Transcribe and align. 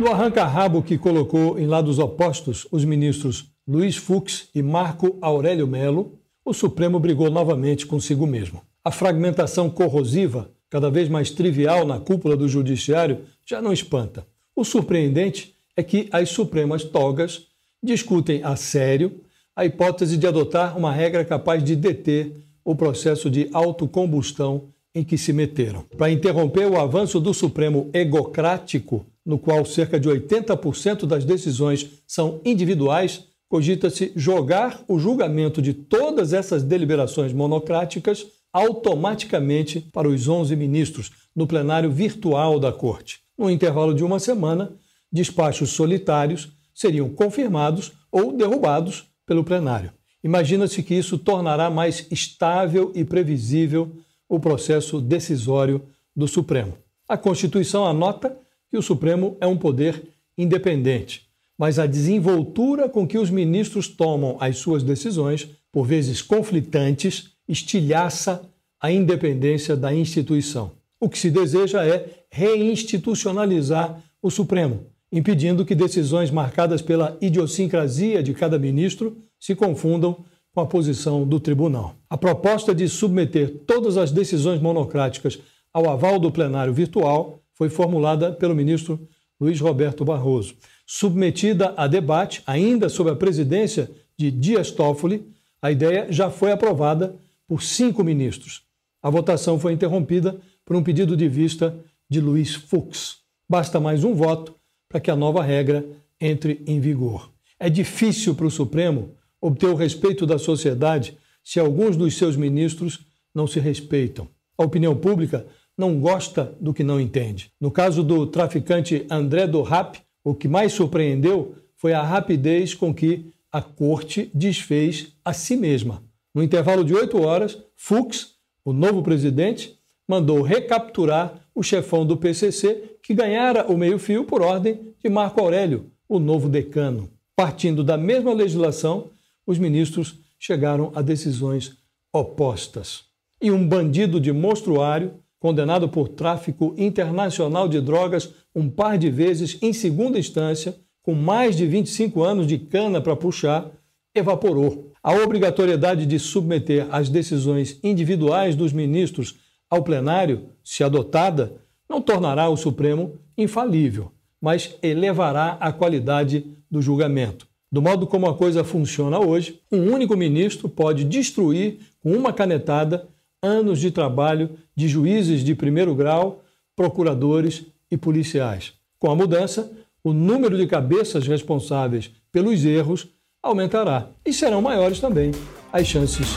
No 0.00 0.10
arranca-rabo 0.10 0.82
que 0.82 0.96
colocou 0.96 1.58
em 1.58 1.66
lados 1.66 1.98
opostos 1.98 2.66
os 2.72 2.86
ministros 2.86 3.52
Luiz 3.68 3.98
Fux 3.98 4.48
e 4.54 4.62
Marco 4.62 5.18
Aurélio 5.20 5.66
Melo, 5.66 6.18
o 6.42 6.54
Supremo 6.54 6.98
brigou 6.98 7.30
novamente 7.30 7.84
consigo 7.84 8.26
mesmo. 8.26 8.62
A 8.82 8.90
fragmentação 8.90 9.68
corrosiva, 9.68 10.50
cada 10.70 10.90
vez 10.90 11.06
mais 11.06 11.30
trivial 11.30 11.86
na 11.86 12.00
cúpula 12.00 12.34
do 12.34 12.48
Judiciário, 12.48 13.26
já 13.44 13.60
não 13.60 13.74
espanta. 13.74 14.26
O 14.56 14.64
surpreendente 14.64 15.54
é 15.76 15.82
que 15.82 16.08
as 16.10 16.30
Supremas 16.30 16.82
togas 16.82 17.48
discutem 17.82 18.42
a 18.42 18.56
sério 18.56 19.20
a 19.54 19.66
hipótese 19.66 20.16
de 20.16 20.26
adotar 20.26 20.78
uma 20.78 20.90
regra 20.90 21.26
capaz 21.26 21.62
de 21.62 21.76
deter 21.76 22.42
o 22.64 22.74
processo 22.74 23.28
de 23.28 23.50
autocombustão 23.52 24.70
em 24.94 25.04
que 25.04 25.16
se 25.16 25.32
meteram. 25.32 25.84
Para 25.96 26.10
interromper 26.10 26.66
o 26.66 26.78
avanço 26.78 27.20
do 27.20 27.32
Supremo 27.32 27.90
egocrático, 27.92 29.06
no 29.24 29.38
qual 29.38 29.64
cerca 29.64 29.98
de 30.00 30.08
80% 30.08 31.06
das 31.06 31.24
decisões 31.24 32.02
são 32.06 32.40
individuais, 32.44 33.24
cogita-se 33.48 34.12
jogar 34.16 34.82
o 34.88 34.98
julgamento 34.98 35.60
de 35.60 35.74
todas 35.74 36.32
essas 36.32 36.62
deliberações 36.62 37.32
monocráticas 37.32 38.26
automaticamente 38.52 39.80
para 39.92 40.08
os 40.08 40.26
11 40.28 40.54
ministros 40.56 41.10
no 41.34 41.46
plenário 41.46 41.90
virtual 41.90 42.58
da 42.58 42.72
Corte. 42.72 43.20
No 43.38 43.50
intervalo 43.50 43.94
de 43.94 44.04
uma 44.04 44.18
semana, 44.18 44.72
despachos 45.12 45.70
solitários 45.70 46.50
seriam 46.74 47.08
confirmados 47.08 47.92
ou 48.10 48.36
derrubados 48.36 49.04
pelo 49.26 49.44
plenário. 49.44 49.92
Imagina-se 50.22 50.82
que 50.82 50.94
isso 50.94 51.16
tornará 51.16 51.70
mais 51.70 52.06
estável 52.10 52.92
e 52.94 53.04
previsível 53.04 53.92
o 54.30 54.38
processo 54.38 55.00
decisório 55.00 55.82
do 56.14 56.28
Supremo. 56.28 56.78
A 57.08 57.18
Constituição 57.18 57.84
anota 57.84 58.38
que 58.70 58.78
o 58.78 58.82
Supremo 58.82 59.36
é 59.40 59.46
um 59.46 59.56
poder 59.56 60.00
independente, 60.38 61.26
mas 61.58 61.80
a 61.80 61.86
desenvoltura 61.86 62.88
com 62.88 63.06
que 63.06 63.18
os 63.18 63.28
ministros 63.28 63.88
tomam 63.88 64.36
as 64.38 64.58
suas 64.58 64.84
decisões, 64.84 65.48
por 65.72 65.84
vezes 65.84 66.22
conflitantes, 66.22 67.32
estilhaça 67.48 68.42
a 68.80 68.92
independência 68.92 69.76
da 69.76 69.92
instituição. 69.92 70.70
O 71.00 71.08
que 71.08 71.18
se 71.18 71.30
deseja 71.30 71.84
é 71.84 72.24
reinstitucionalizar 72.30 74.00
o 74.22 74.30
Supremo, 74.30 74.86
impedindo 75.10 75.64
que 75.64 75.74
decisões 75.74 76.30
marcadas 76.30 76.80
pela 76.80 77.18
idiosincrasia 77.20 78.22
de 78.22 78.32
cada 78.32 78.58
ministro 78.58 79.18
se 79.38 79.56
confundam 79.56 80.24
com 80.52 80.60
a 80.60 80.66
posição 80.66 81.26
do 81.26 81.38
tribunal. 81.38 81.94
A 82.08 82.16
proposta 82.16 82.74
de 82.74 82.88
submeter 82.88 83.62
todas 83.66 83.96
as 83.96 84.10
decisões 84.10 84.60
monocráticas 84.60 85.38
ao 85.72 85.88
aval 85.88 86.18
do 86.18 86.30
plenário 86.30 86.72
virtual 86.72 87.40
foi 87.54 87.68
formulada 87.68 88.32
pelo 88.32 88.54
ministro 88.54 89.08
Luiz 89.40 89.60
Roberto 89.60 90.04
Barroso. 90.04 90.54
Submetida 90.86 91.72
a 91.76 91.86
debate, 91.86 92.42
ainda 92.46 92.88
sob 92.88 93.10
a 93.10 93.16
presidência 93.16 93.90
de 94.18 94.30
Dias 94.30 94.70
Toffoli, 94.70 95.26
a 95.62 95.70
ideia 95.70 96.06
já 96.10 96.30
foi 96.30 96.52
aprovada 96.52 97.14
por 97.46 97.62
cinco 97.62 98.02
ministros. 98.02 98.62
A 99.02 99.08
votação 99.08 99.58
foi 99.58 99.72
interrompida 99.72 100.40
por 100.64 100.76
um 100.76 100.82
pedido 100.82 101.16
de 101.16 101.28
vista 101.28 101.78
de 102.08 102.20
Luiz 102.20 102.54
Fux. 102.54 103.18
Basta 103.48 103.80
mais 103.80 104.04
um 104.04 104.14
voto 104.14 104.54
para 104.88 105.00
que 105.00 105.10
a 105.10 105.16
nova 105.16 105.42
regra 105.42 105.86
entre 106.20 106.62
em 106.66 106.80
vigor. 106.80 107.30
É 107.58 107.70
difícil 107.70 108.34
para 108.34 108.46
o 108.46 108.50
Supremo 108.50 109.14
obter 109.40 109.66
o 109.66 109.74
respeito 109.74 110.26
da 110.26 110.38
sociedade 110.38 111.16
se 111.42 111.58
alguns 111.58 111.96
dos 111.96 112.16
seus 112.16 112.36
ministros 112.36 113.00
não 113.34 113.46
se 113.46 113.58
respeitam. 113.58 114.28
A 114.58 114.64
opinião 114.64 114.94
pública 114.94 115.46
não 115.76 115.98
gosta 115.98 116.54
do 116.60 116.74
que 116.74 116.84
não 116.84 117.00
entende. 117.00 117.50
No 117.60 117.70
caso 117.70 118.02
do 118.02 118.26
traficante 118.26 119.06
André 119.10 119.46
do 119.46 119.62
Rap, 119.62 119.98
o 120.22 120.34
que 120.34 120.46
mais 120.46 120.72
surpreendeu 120.72 121.54
foi 121.76 121.94
a 121.94 122.02
rapidez 122.02 122.74
com 122.74 122.92
que 122.92 123.32
a 123.50 123.62
corte 123.62 124.30
desfez 124.34 125.12
a 125.24 125.32
si 125.32 125.56
mesma. 125.56 126.02
No 126.34 126.42
intervalo 126.42 126.84
de 126.84 126.94
oito 126.94 127.20
horas, 127.22 127.58
Fux, 127.74 128.34
o 128.64 128.72
novo 128.72 129.02
presidente, 129.02 129.78
mandou 130.06 130.42
recapturar 130.42 131.40
o 131.54 131.62
chefão 131.62 132.04
do 132.04 132.16
PCC, 132.16 132.96
que 133.02 133.14
ganhara 133.14 133.66
o 133.70 133.76
meio-fio 133.76 134.24
por 134.24 134.42
ordem 134.42 134.92
de 135.02 135.08
Marco 135.08 135.40
Aurélio, 135.40 135.90
o 136.08 136.18
novo 136.18 136.48
decano. 136.48 137.10
Partindo 137.34 137.82
da 137.82 137.96
mesma 137.96 138.32
legislação, 138.32 139.08
os 139.46 139.58
ministros 139.58 140.20
chegaram 140.38 140.92
a 140.94 141.02
decisões 141.02 141.76
opostas. 142.12 143.04
E 143.40 143.50
um 143.50 143.66
bandido 143.66 144.20
de 144.20 144.32
monstruário, 144.32 145.14
condenado 145.38 145.88
por 145.88 146.08
tráfico 146.08 146.74
internacional 146.76 147.68
de 147.68 147.80
drogas 147.80 148.34
um 148.54 148.68
par 148.68 148.98
de 148.98 149.10
vezes 149.10 149.58
em 149.62 149.72
segunda 149.72 150.18
instância, 150.18 150.76
com 151.02 151.14
mais 151.14 151.56
de 151.56 151.66
25 151.66 152.22
anos 152.22 152.46
de 152.46 152.58
cana 152.58 153.00
para 153.00 153.16
puxar, 153.16 153.70
evaporou. 154.14 154.92
A 155.02 155.14
obrigatoriedade 155.14 156.04
de 156.04 156.18
submeter 156.18 156.86
as 156.90 157.08
decisões 157.08 157.78
individuais 157.82 158.54
dos 158.54 158.72
ministros 158.72 159.36
ao 159.70 159.82
plenário, 159.82 160.50
se 160.62 160.82
adotada, 160.82 161.62
não 161.88 162.02
tornará 162.02 162.48
o 162.48 162.56
Supremo 162.56 163.18
infalível, 163.38 164.12
mas 164.40 164.76
elevará 164.82 165.56
a 165.60 165.72
qualidade 165.72 166.56
do 166.70 166.82
julgamento. 166.82 167.49
Do 167.72 167.80
modo 167.80 168.06
como 168.06 168.26
a 168.26 168.34
coisa 168.34 168.64
funciona 168.64 169.20
hoje, 169.20 169.60
um 169.70 169.92
único 169.92 170.16
ministro 170.16 170.68
pode 170.68 171.04
destruir, 171.04 171.78
com 172.02 172.12
uma 172.12 172.32
canetada, 172.32 173.06
anos 173.42 173.78
de 173.78 173.90
trabalho 173.90 174.50
de 174.74 174.88
juízes 174.88 175.44
de 175.44 175.54
primeiro 175.54 175.94
grau, 175.94 176.42
procuradores 176.74 177.64
e 177.90 177.96
policiais. 177.96 178.72
Com 178.98 179.10
a 179.10 179.16
mudança, 179.16 179.70
o 180.02 180.12
número 180.12 180.56
de 180.56 180.66
cabeças 180.66 181.26
responsáveis 181.26 182.10
pelos 182.32 182.64
erros 182.64 183.06
aumentará 183.42 184.08
e 184.24 184.32
serão 184.32 184.60
maiores 184.60 185.00
também 185.00 185.30
as 185.72 185.86
chances 185.86 186.28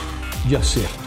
de 0.46 0.54
acerto. 0.54 1.03